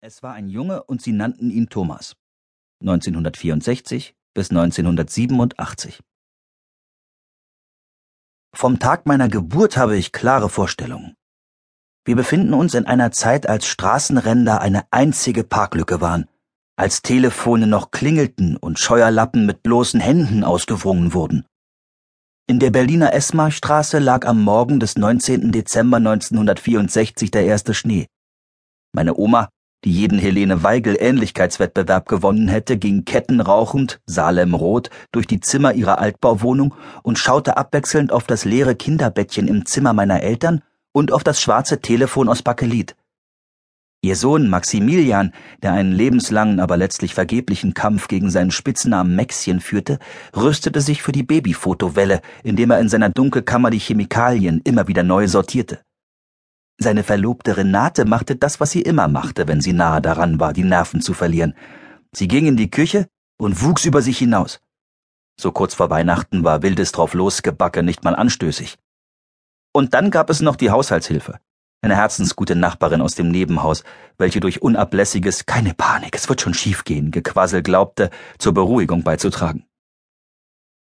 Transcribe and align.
Es 0.00 0.22
war 0.22 0.34
ein 0.34 0.48
Junge 0.48 0.84
und 0.84 1.02
sie 1.02 1.10
nannten 1.10 1.50
ihn 1.50 1.70
Thomas. 1.70 2.14
1964 2.82 4.14
bis 4.32 4.50
1987. 4.50 6.00
Vom 8.54 8.78
Tag 8.78 9.06
meiner 9.06 9.28
Geburt 9.28 9.76
habe 9.76 9.96
ich 9.96 10.12
klare 10.12 10.48
Vorstellungen. 10.50 11.16
Wir 12.04 12.14
befinden 12.14 12.54
uns 12.54 12.74
in 12.74 12.86
einer 12.86 13.10
Zeit, 13.10 13.48
als 13.48 13.66
Straßenränder 13.66 14.60
eine 14.60 14.86
einzige 14.92 15.42
Parklücke 15.42 16.00
waren, 16.00 16.28
als 16.76 17.02
Telefone 17.02 17.66
noch 17.66 17.90
klingelten 17.90 18.56
und 18.56 18.78
Scheuerlappen 18.78 19.46
mit 19.46 19.64
bloßen 19.64 19.98
Händen 19.98 20.44
ausgewrungen 20.44 21.12
wurden. 21.12 21.44
In 22.46 22.60
der 22.60 22.70
Berliner 22.70 23.12
Esmarstraße 23.14 23.98
lag 23.98 24.26
am 24.26 24.44
Morgen 24.44 24.78
des 24.78 24.96
19. 24.96 25.50
Dezember 25.50 25.96
1964 25.96 27.32
der 27.32 27.46
erste 27.46 27.74
Schnee. 27.74 28.06
Meine 28.92 29.16
Oma 29.16 29.48
die 29.84 29.92
jeden 29.92 30.18
Helene 30.18 30.62
Weigel 30.62 30.96
Ähnlichkeitswettbewerb 30.98 32.08
gewonnen 32.08 32.48
hätte, 32.48 32.78
ging 32.78 33.04
kettenrauchend, 33.04 34.00
salemrot, 34.06 34.90
durch 35.12 35.26
die 35.26 35.40
Zimmer 35.40 35.74
ihrer 35.74 35.98
Altbauwohnung 35.98 36.74
und 37.02 37.18
schaute 37.18 37.56
abwechselnd 37.56 38.12
auf 38.12 38.24
das 38.24 38.44
leere 38.44 38.74
Kinderbettchen 38.74 39.46
im 39.46 39.66
Zimmer 39.66 39.92
meiner 39.92 40.22
Eltern 40.22 40.62
und 40.92 41.12
auf 41.12 41.22
das 41.22 41.40
schwarze 41.40 41.80
Telefon 41.80 42.28
aus 42.28 42.42
Bakelit. 42.42 42.96
Ihr 44.00 44.14
Sohn 44.14 44.48
Maximilian, 44.48 45.32
der 45.60 45.72
einen 45.72 45.90
lebenslangen, 45.92 46.60
aber 46.60 46.76
letztlich 46.76 47.14
vergeblichen 47.14 47.74
Kampf 47.74 48.06
gegen 48.06 48.30
seinen 48.30 48.52
Spitznamen 48.52 49.16
Maxchen 49.16 49.58
führte, 49.58 49.98
rüstete 50.36 50.80
sich 50.80 51.02
für 51.02 51.10
die 51.10 51.24
Babyfotowelle, 51.24 52.20
indem 52.44 52.70
er 52.70 52.78
in 52.78 52.88
seiner 52.88 53.10
Dunkelkammer 53.10 53.70
die 53.70 53.80
Chemikalien 53.80 54.60
immer 54.62 54.86
wieder 54.86 55.02
neu 55.02 55.26
sortierte. 55.26 55.80
Seine 56.80 57.02
Verlobte 57.02 57.56
Renate 57.56 58.04
machte 58.04 58.36
das, 58.36 58.60
was 58.60 58.70
sie 58.70 58.82
immer 58.82 59.08
machte, 59.08 59.48
wenn 59.48 59.60
sie 59.60 59.72
nahe 59.72 60.00
daran 60.00 60.38
war, 60.38 60.52
die 60.52 60.62
Nerven 60.62 61.02
zu 61.02 61.12
verlieren. 61.12 61.54
Sie 62.12 62.28
ging 62.28 62.46
in 62.46 62.56
die 62.56 62.70
Küche 62.70 63.08
und 63.36 63.62
wuchs 63.62 63.84
über 63.84 64.00
sich 64.00 64.18
hinaus. 64.18 64.60
So 65.40 65.50
kurz 65.50 65.74
vor 65.74 65.90
Weihnachten 65.90 66.44
war 66.44 66.62
wildes 66.62 66.92
drauf 66.92 67.14
losgebacke 67.14 67.82
nicht 67.82 68.04
mal 68.04 68.14
anstößig. 68.14 68.78
Und 69.72 69.94
dann 69.94 70.10
gab 70.10 70.30
es 70.30 70.40
noch 70.40 70.54
die 70.54 70.70
Haushaltshilfe. 70.70 71.40
Eine 71.80 71.96
herzensgute 71.96 72.56
Nachbarin 72.56 73.00
aus 73.00 73.14
dem 73.14 73.30
Nebenhaus, 73.30 73.84
welche 74.16 74.40
durch 74.40 74.62
unablässiges 74.62 75.46
Keine 75.46 75.74
Panik, 75.74 76.14
es 76.14 76.28
wird 76.28 76.40
schon 76.40 76.54
schiefgehen, 76.54 77.10
Gequassel 77.10 77.62
glaubte, 77.62 78.10
zur 78.38 78.54
Beruhigung 78.54 79.02
beizutragen. 79.02 79.64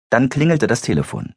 Dann 0.10 0.30
klingelte 0.30 0.68
das 0.68 0.82
Telefon. 0.82 1.34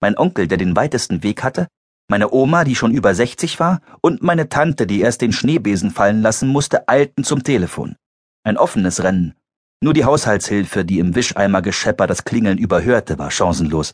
Mein 0.00 0.16
Onkel, 0.16 0.48
der 0.48 0.58
den 0.58 0.76
weitesten 0.76 1.22
Weg 1.22 1.42
hatte, 1.42 1.68
meine 2.08 2.32
Oma, 2.32 2.64
die 2.64 2.74
schon 2.74 2.92
über 2.92 3.14
60 3.14 3.60
war, 3.60 3.80
und 4.00 4.22
meine 4.22 4.48
Tante, 4.48 4.86
die 4.86 5.00
erst 5.00 5.20
den 5.20 5.32
Schneebesen 5.32 5.90
fallen 5.90 6.22
lassen 6.22 6.48
musste, 6.48 6.88
eilten 6.88 7.22
zum 7.22 7.44
Telefon. 7.44 7.96
Ein 8.42 8.56
offenes 8.56 9.02
Rennen. 9.02 9.34
Nur 9.80 9.92
die 9.92 10.04
Haushaltshilfe, 10.04 10.84
die 10.84 10.98
im 10.98 11.14
Wischeimergeschepper 11.14 12.06
das 12.06 12.24
Klingeln 12.24 12.58
überhörte, 12.58 13.18
war 13.18 13.30
chancenlos. 13.30 13.92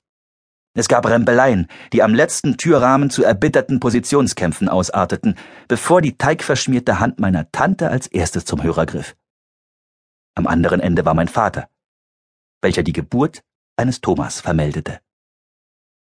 Es 0.77 0.89
gab 0.89 1.07
Rempeleien, 1.07 1.69
die 1.93 2.03
am 2.03 2.15
letzten 2.15 2.57
Türrahmen 2.57 3.11
zu 3.11 3.23
erbitterten 3.23 3.81
Positionskämpfen 3.81 4.69
ausarteten, 4.69 5.37
bevor 5.69 6.01
die 6.01 6.17
teigverschmierte 6.17 7.01
Hand 7.01 7.21
meiner 7.21 7.51
Tante 7.53 7.91
als 7.91 8.07
erstes 8.07 8.45
zum 8.45 8.63
Hörer 8.63 8.87
griff. 8.87 9.15
Am 10.37 10.47
anderen 10.47 10.81
Ende 10.81 11.05
war 11.05 11.15
mein 11.15 11.29
Vater, 11.29 11.69
welcher 12.61 12.83
die 12.83 12.93
Geburt 12.93 13.43
eines 13.77 14.01
Thomas 14.01 14.41
vermeldete. 14.41 15.01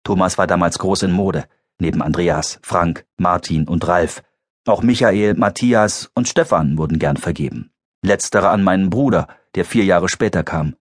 Thomas 0.04 0.38
war 0.38 0.46
damals 0.46 0.78
groß 0.78 1.04
in 1.04 1.12
Mode 1.12 1.48
neben 1.80 2.02
Andreas, 2.02 2.60
Frank, 2.62 3.06
Martin 3.18 3.68
und 3.68 3.88
Ralf. 3.88 4.24
Auch 4.68 4.84
Michael, 4.84 5.36
Matthias 5.36 6.12
und 6.14 6.28
Stefan 6.28 6.78
wurden 6.78 7.00
gern 7.00 7.18
vergeben. 7.18 7.72
Letztere 8.04 8.50
an 8.50 8.64
meinen 8.64 8.90
Bruder, 8.90 9.28
der 9.56 9.66
vier 9.66 9.84
Jahre 9.84 10.10
später 10.10 10.44
kam. 10.44 10.76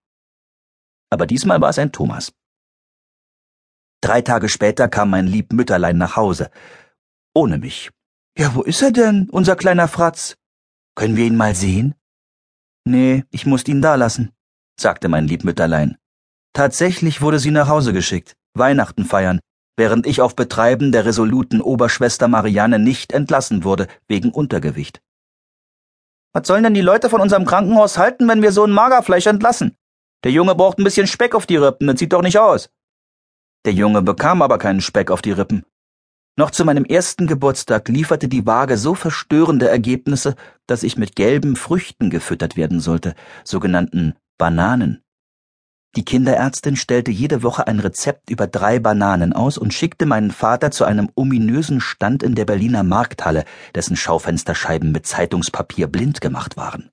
Aber 1.09 1.25
diesmal 1.25 1.59
war 1.61 1.69
es 1.69 1.79
ein 1.79 1.91
Thomas. 1.91 2.31
Drei 4.01 4.21
Tage 4.21 4.47
später 4.47 4.87
kam 4.87 5.09
mein 5.09 5.27
lieb 5.27 5.51
Mütterlein 5.51 5.97
nach 5.97 6.15
Hause. 6.15 6.51
Ohne 7.33 7.57
mich. 7.57 7.89
Ja, 8.37 8.55
wo 8.55 8.61
ist 8.61 8.81
er 8.81 8.91
denn, 8.91 9.29
unser 9.29 9.55
kleiner 9.55 9.87
Fratz? 9.87 10.37
Können 10.95 11.17
wir 11.17 11.25
ihn 11.25 11.35
mal 11.35 11.55
sehen? 11.55 11.95
Nee, 12.85 13.25
ich 13.31 13.45
musst 13.45 13.67
ihn 13.67 13.81
da 13.81 13.95
lassen, 13.95 14.31
sagte 14.79 15.09
mein 15.09 15.27
lieb 15.27 15.43
Mütterlein. 15.43 15.97
Tatsächlich 16.53 17.21
wurde 17.21 17.39
sie 17.39 17.51
nach 17.51 17.67
Hause 17.67 17.93
geschickt, 17.93 18.35
Weihnachten 18.53 19.05
feiern, 19.05 19.39
während 19.79 20.05
ich 20.05 20.21
auf 20.21 20.35
Betreiben 20.35 20.91
der 20.91 21.05
resoluten 21.05 21.61
Oberschwester 21.61 22.27
Marianne 22.27 22.77
nicht 22.77 23.11
entlassen 23.11 23.63
wurde, 23.63 23.87
wegen 24.07 24.29
Untergewicht. 24.29 25.01
Was 26.33 26.47
sollen 26.47 26.63
denn 26.63 26.75
die 26.75 26.81
Leute 26.81 27.09
von 27.09 27.21
unserem 27.21 27.45
Krankenhaus 27.45 27.97
halten, 27.97 28.27
wenn 28.27 28.43
wir 28.43 28.51
so 28.51 28.63
ein 28.63 28.71
Magerfleisch 28.71 29.25
entlassen? 29.25 29.75
Der 30.23 30.31
Junge 30.31 30.53
braucht 30.53 30.77
ein 30.77 30.83
bisschen 30.83 31.07
Speck 31.07 31.33
auf 31.33 31.47
die 31.47 31.55
Rippen, 31.55 31.87
das 31.87 31.97
sieht 31.97 32.13
doch 32.13 32.21
nicht 32.21 32.37
aus. 32.37 32.69
Der 33.65 33.73
Junge 33.73 34.03
bekam 34.03 34.41
aber 34.43 34.59
keinen 34.59 34.81
Speck 34.81 35.09
auf 35.09 35.21
die 35.21 35.31
Rippen. 35.31 35.65
Noch 36.37 36.51
zu 36.51 36.65
meinem 36.65 36.85
ersten 36.85 37.25
Geburtstag 37.25 37.89
lieferte 37.89 38.27
die 38.27 38.45
Waage 38.45 38.77
so 38.77 38.95
verstörende 38.95 39.69
Ergebnisse, 39.69 40.35
dass 40.67 40.83
ich 40.83 40.97
mit 40.97 41.15
gelben 41.15 41.55
Früchten 41.55 42.09
gefüttert 42.09 42.55
werden 42.55 42.79
sollte, 42.79 43.15
sogenannten 43.43 44.13
Bananen. 44.37 45.03
Die 45.95 46.05
Kinderärztin 46.05 46.75
stellte 46.75 47.09
jede 47.09 47.41
Woche 47.41 47.65
ein 47.65 47.79
Rezept 47.79 48.29
über 48.29 48.45
drei 48.45 48.79
Bananen 48.79 49.33
aus 49.33 49.57
und 49.57 49.73
schickte 49.73 50.05
meinen 50.05 50.29
Vater 50.29 50.69
zu 50.69 50.85
einem 50.85 51.09
ominösen 51.15 51.81
Stand 51.81 52.21
in 52.21 52.35
der 52.35 52.45
Berliner 52.45 52.83
Markthalle, 52.83 53.43
dessen 53.73 53.95
Schaufensterscheiben 53.95 54.91
mit 54.91 55.07
Zeitungspapier 55.07 55.87
blind 55.87 56.21
gemacht 56.21 56.57
waren. 56.57 56.91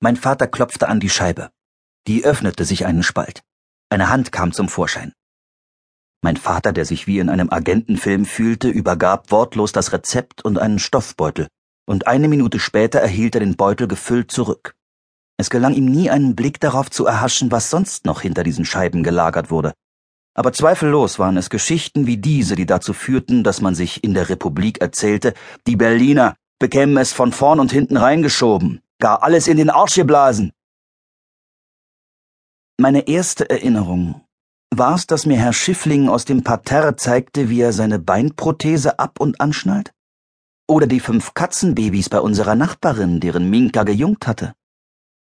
Mein 0.00 0.16
Vater 0.16 0.46
klopfte 0.46 0.88
an 0.88 0.98
die 0.98 1.10
Scheibe. 1.10 1.50
Die 2.06 2.24
öffnete 2.24 2.64
sich 2.64 2.86
einen 2.86 3.02
Spalt. 3.02 3.42
Eine 3.90 4.08
Hand 4.08 4.32
kam 4.32 4.52
zum 4.52 4.70
Vorschein. 4.70 5.12
Mein 6.22 6.38
Vater, 6.38 6.72
der 6.72 6.86
sich 6.86 7.06
wie 7.06 7.18
in 7.18 7.28
einem 7.28 7.50
Agentenfilm 7.50 8.24
fühlte, 8.24 8.68
übergab 8.68 9.30
wortlos 9.30 9.72
das 9.72 9.92
Rezept 9.92 10.42
und 10.42 10.58
einen 10.58 10.78
Stoffbeutel, 10.78 11.48
und 11.86 12.06
eine 12.06 12.28
Minute 12.28 12.58
später 12.60 13.00
erhielt 13.00 13.34
er 13.34 13.40
den 13.40 13.56
Beutel 13.56 13.88
gefüllt 13.88 14.30
zurück. 14.30 14.74
Es 15.40 15.48
gelang 15.48 15.72
ihm 15.72 15.86
nie 15.86 16.10
einen 16.10 16.36
Blick 16.36 16.60
darauf 16.60 16.90
zu 16.90 17.06
erhaschen, 17.06 17.50
was 17.50 17.70
sonst 17.70 18.04
noch 18.04 18.20
hinter 18.20 18.42
diesen 18.42 18.66
Scheiben 18.66 19.02
gelagert 19.02 19.50
wurde. 19.50 19.72
Aber 20.34 20.52
zweifellos 20.52 21.18
waren 21.18 21.38
es 21.38 21.48
Geschichten 21.48 22.06
wie 22.06 22.18
diese, 22.18 22.56
die 22.56 22.66
dazu 22.66 22.92
führten, 22.92 23.42
dass 23.42 23.62
man 23.62 23.74
sich 23.74 24.04
in 24.04 24.12
der 24.12 24.28
Republik 24.28 24.82
erzählte, 24.82 25.32
die 25.66 25.76
Berliner 25.76 26.36
bekämen 26.58 26.98
es 26.98 27.14
von 27.14 27.32
vorn 27.32 27.58
und 27.58 27.72
hinten 27.72 27.96
reingeschoben, 27.96 28.82
gar 28.98 29.22
alles 29.22 29.48
in 29.48 29.56
den 29.56 29.70
Arsch 29.70 29.94
geblasen. 29.94 30.52
Meine 32.78 33.08
erste 33.08 33.48
Erinnerung 33.48 34.20
war's, 34.68 35.06
dass 35.06 35.24
mir 35.24 35.38
Herr 35.38 35.54
Schiffling 35.54 36.10
aus 36.10 36.26
dem 36.26 36.44
Parterre 36.44 36.96
zeigte, 36.96 37.48
wie 37.48 37.62
er 37.62 37.72
seine 37.72 37.98
Beinprothese 37.98 38.98
ab 38.98 39.18
und 39.18 39.40
anschnallt? 39.40 39.90
Oder 40.68 40.86
die 40.86 41.00
fünf 41.00 41.32
Katzenbabys 41.32 42.10
bei 42.10 42.20
unserer 42.20 42.56
Nachbarin, 42.56 43.20
deren 43.20 43.48
Minka 43.48 43.84
gejungt 43.84 44.26
hatte? 44.26 44.52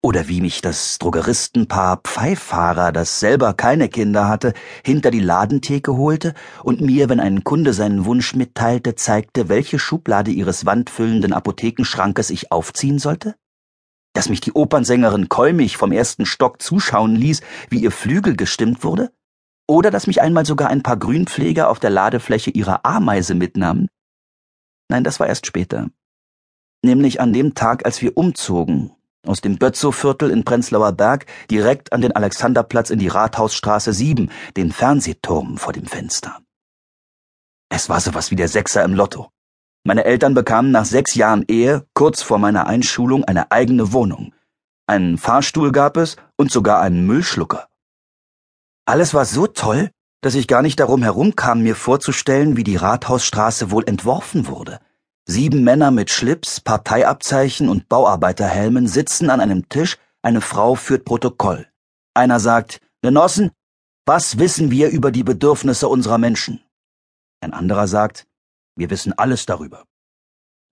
Oder 0.04 0.28
wie 0.28 0.42
mich 0.42 0.60
das 0.60 0.98
Drogeristenpaar 0.98 2.02
Pfeiffahrer, 2.04 2.92
das 2.92 3.20
selber 3.20 3.54
keine 3.54 3.88
Kinder 3.88 4.28
hatte, 4.28 4.52
hinter 4.84 5.10
die 5.10 5.20
Ladentheke 5.20 5.96
holte 5.96 6.34
und 6.62 6.82
mir, 6.82 7.08
wenn 7.08 7.20
ein 7.20 7.42
Kunde 7.42 7.72
seinen 7.72 8.04
Wunsch 8.04 8.34
mitteilte, 8.34 8.96
zeigte, 8.96 9.48
welche 9.48 9.78
Schublade 9.78 10.30
ihres 10.30 10.66
wandfüllenden 10.66 11.32
Apothekenschrankes 11.32 12.28
ich 12.28 12.52
aufziehen 12.52 12.98
sollte? 12.98 13.36
Dass 14.12 14.28
mich 14.28 14.42
die 14.42 14.52
Opernsängerin 14.52 15.30
Kolmich 15.30 15.78
vom 15.78 15.90
ersten 15.90 16.26
Stock 16.26 16.60
zuschauen 16.60 17.16
ließ, 17.16 17.40
wie 17.70 17.78
ihr 17.78 17.90
Flügel 17.90 18.36
gestimmt 18.36 18.84
wurde? 18.84 19.10
Oder 19.66 19.90
dass 19.90 20.06
mich 20.06 20.20
einmal 20.20 20.44
sogar 20.44 20.68
ein 20.68 20.82
paar 20.82 20.98
Grünpfleger 20.98 21.70
auf 21.70 21.80
der 21.80 21.88
Ladefläche 21.88 22.50
ihrer 22.50 22.84
Ameise 22.84 23.34
mitnahmen? 23.34 23.88
Nein, 24.90 25.02
das 25.02 25.18
war 25.18 25.28
erst 25.28 25.46
später. 25.46 25.88
Nämlich 26.84 27.22
an 27.22 27.32
dem 27.32 27.54
Tag, 27.54 27.86
als 27.86 28.02
wir 28.02 28.18
umzogen 28.18 28.94
aus 29.26 29.40
dem 29.40 29.58
Bötzow-Viertel 29.58 30.30
in 30.30 30.44
Prenzlauer 30.44 30.92
Berg 30.92 31.26
direkt 31.50 31.92
an 31.92 32.00
den 32.00 32.12
Alexanderplatz 32.12 32.90
in 32.90 32.98
die 32.98 33.08
Rathausstraße 33.08 33.92
7, 33.92 34.30
den 34.56 34.72
Fernsehturm 34.72 35.58
vor 35.58 35.72
dem 35.72 35.86
Fenster. 35.86 36.38
Es 37.68 37.88
war 37.88 38.00
sowas 38.00 38.30
wie 38.30 38.36
der 38.36 38.48
Sechser 38.48 38.84
im 38.84 38.94
Lotto. 38.94 39.30
Meine 39.84 40.04
Eltern 40.04 40.34
bekamen 40.34 40.70
nach 40.70 40.84
sechs 40.84 41.14
Jahren 41.14 41.44
Ehe 41.48 41.86
kurz 41.92 42.22
vor 42.22 42.38
meiner 42.38 42.66
Einschulung 42.66 43.24
eine 43.24 43.50
eigene 43.50 43.92
Wohnung. 43.92 44.32
Einen 44.86 45.18
Fahrstuhl 45.18 45.72
gab 45.72 45.96
es 45.96 46.16
und 46.36 46.50
sogar 46.50 46.80
einen 46.80 47.06
Müllschlucker. 47.06 47.68
Alles 48.86 49.14
war 49.14 49.24
so 49.24 49.46
toll, 49.46 49.90
dass 50.20 50.34
ich 50.34 50.46
gar 50.46 50.62
nicht 50.62 50.80
darum 50.80 51.02
herumkam, 51.02 51.62
mir 51.62 51.76
vorzustellen, 51.76 52.56
wie 52.56 52.64
die 52.64 52.76
Rathausstraße 52.76 53.70
wohl 53.70 53.84
entworfen 53.86 54.46
wurde. 54.46 54.80
Sieben 55.26 55.64
Männer 55.64 55.90
mit 55.90 56.10
Schlips, 56.10 56.60
Parteiabzeichen 56.60 57.70
und 57.70 57.88
Bauarbeiterhelmen 57.88 58.86
sitzen 58.86 59.30
an 59.30 59.40
einem 59.40 59.70
Tisch, 59.70 59.96
eine 60.20 60.42
Frau 60.42 60.74
führt 60.74 61.06
Protokoll. 61.06 61.66
Einer 62.12 62.40
sagt, 62.40 62.82
Genossen, 63.00 63.50
was 64.04 64.38
wissen 64.38 64.70
wir 64.70 64.90
über 64.90 65.10
die 65.10 65.24
Bedürfnisse 65.24 65.88
unserer 65.88 66.18
Menschen? 66.18 66.62
Ein 67.40 67.54
anderer 67.54 67.88
sagt, 67.88 68.26
wir 68.76 68.90
wissen 68.90 69.14
alles 69.14 69.46
darüber. 69.46 69.86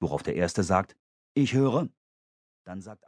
worauf 0.01 0.23
der 0.23 0.37
erste 0.37 0.63
sagt, 0.65 0.97
ich 1.33 1.55
höre. 1.55 1.89
Dann 2.65 2.83
sagt 2.83 3.01